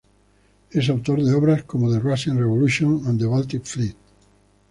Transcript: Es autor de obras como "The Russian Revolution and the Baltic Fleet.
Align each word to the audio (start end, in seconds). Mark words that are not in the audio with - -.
Es 0.71 0.89
autor 0.89 1.23
de 1.23 1.31
obras 1.35 1.61
como 1.65 1.91
"The 1.91 1.99
Russian 1.99 2.39
Revolution 2.39 3.03
and 3.05 3.19
the 3.19 3.27
Baltic 3.27 3.65
Fleet. 3.65 3.95